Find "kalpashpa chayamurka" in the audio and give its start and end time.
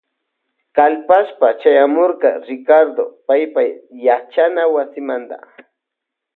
0.75-2.29